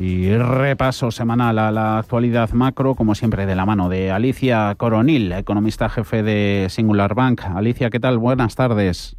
[0.00, 5.32] Y repaso semanal a la actualidad macro, como siempre, de la mano de Alicia Coronil,
[5.32, 7.42] economista jefe de Singular Bank.
[7.42, 8.16] Alicia, ¿qué tal?
[8.18, 9.16] Buenas tardes.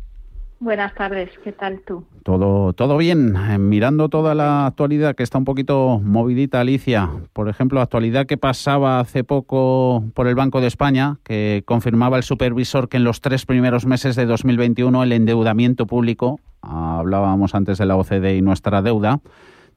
[0.62, 2.06] Buenas tardes, ¿qué tal tú?
[2.24, 3.36] Todo, todo bien.
[3.36, 7.10] Eh, mirando toda la actualidad que está un poquito movidita, Alicia.
[7.34, 12.24] Por ejemplo, actualidad que pasaba hace poco por el Banco de España, que confirmaba el
[12.24, 17.86] supervisor que en los tres primeros meses de 2021 el endeudamiento público, hablábamos antes de
[17.86, 19.22] la OCDE y nuestra deuda,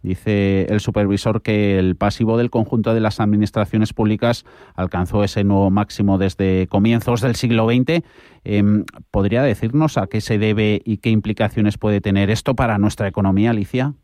[0.02, 5.70] Dice el supervisor que el pasivo del conjunto de las administraciones públicas alcanzó ese nuevo
[5.70, 8.02] máximo desde comienzos del siglo XX.
[8.44, 13.06] Em, ¿Podría decirnos a qué se debe y qué implicaciones puede tener esto para nuestra
[13.06, 13.94] economía, Alicia?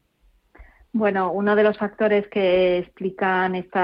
[0.98, 3.78] Bueno, uno de los factores que explican este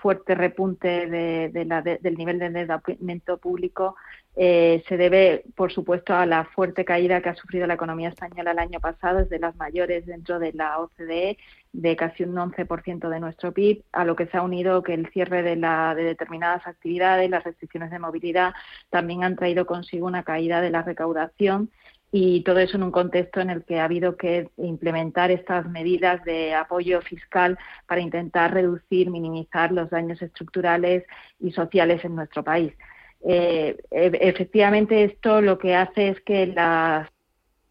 [0.00, 3.96] fuerte repunte del nivel de endeudamiento público
[4.36, 8.52] eh, se debe, por supuesto, a la fuerte caída que ha sufrido la economía española
[8.52, 11.36] el año pasado, es de las mayores dentro de la OCDE,
[11.72, 15.10] de casi un 11% de nuestro PIB, a lo que se ha unido que el
[15.10, 18.54] cierre de, la, de determinadas actividades, las restricciones de movilidad,
[18.88, 21.70] también han traído consigo una caída de la recaudación
[22.10, 26.24] y todo eso en un contexto en el que ha habido que implementar estas medidas
[26.24, 31.04] de apoyo fiscal para intentar reducir, minimizar los daños estructurales
[31.38, 32.72] y sociales en nuestro país.
[33.26, 37.08] Eh, e, efectivamente, esto lo que hace es que las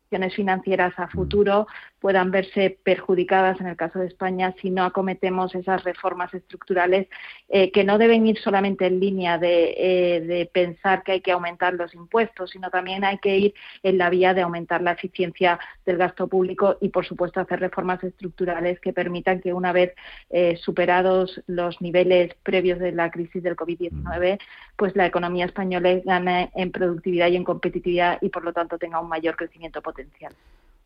[0.09, 1.67] financieras a futuro
[1.99, 7.07] puedan verse perjudicadas en el caso de España si no acometemos esas reformas estructurales
[7.49, 11.73] eh, que no deben ir solamente en línea eh, de, pensar que hay que aumentar
[11.73, 15.97] los impuestos, sino también hay que ir en la vía de aumentar la eficiencia del
[15.97, 19.93] gasto público y, por supuesto, hacer reformas estructurales que permitan que una vez
[20.29, 24.39] eh, superados los niveles previos de la crisis del COVID-19,
[24.77, 29.01] pues la economía española gane en productividad y en competitividad y, por lo tanto, tenga
[29.01, 30.33] un mayor crecimiento potencial.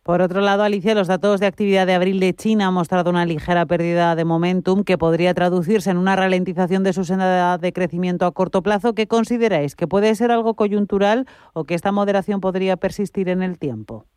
[0.04, 3.24] Por otro lado, Alicia, los datos de actividad de abril de China han mostrado una
[3.24, 8.26] ligera pérdida de momentum que podría traducirse en una ralentización de su senda de crecimiento
[8.26, 8.96] a corto plazo.
[8.96, 9.76] ¿Qué consideráis?
[9.76, 14.08] ¿Que puede ser algo coyuntural o que esta moderación podría persistir en el tiempo?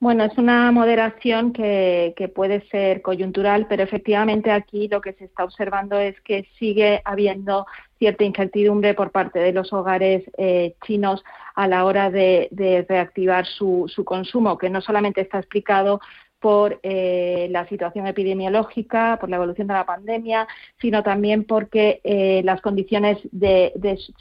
[0.00, 5.24] Bueno, es una moderación que, que, puede ser coyuntural, pero efectivamente aquí lo que se
[5.24, 7.66] está observando es que sigue habiendo
[7.98, 11.24] cierta incertidumbre por parte de los hogares eh, chinos
[11.56, 16.00] a la hora de, de reactivar su, su, consumo, que no solamente está explicado
[16.40, 20.46] por eh, la situación epidemiológica, por la evolución de la pandemia,
[20.80, 23.72] sino también porque eh, las condiciones de,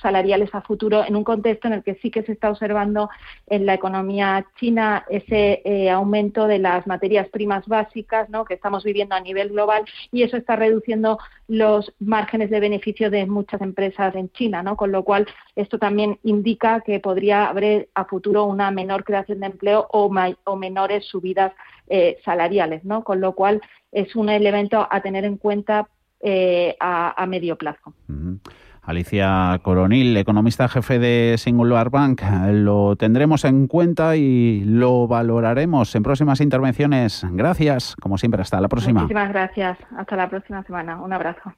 [0.02, 3.10] salariales a futuro, en un contexto en el que sí que se está observando
[3.46, 8.46] en la economía china ese eh, aumento de las materias primas básicas ¿no?
[8.46, 13.26] que estamos viviendo a nivel global y eso está reduciendo los márgenes de beneficio de
[13.26, 14.76] muchas empresas en China, ¿no?
[14.76, 19.48] con lo cual esto también indica que podría haber a futuro una menor creación de
[19.48, 20.12] empleo o,
[20.44, 21.54] o menores subidas
[22.24, 23.04] salariales, ¿no?
[23.04, 25.88] Con lo cual es un elemento a tener en cuenta
[26.20, 27.94] eh, a, medio plazo.
[28.82, 36.04] Alicia Coronil, economista jefe de Singular Bank, lo tendremos en cuenta y lo valoraremos en
[36.04, 37.26] próximas intervenciones.
[37.32, 39.02] Gracias, como siempre, hasta la próxima.
[39.02, 39.78] Muchísimas gracias.
[39.98, 41.02] Hasta la próxima semana.
[41.02, 41.54] Un abrazo.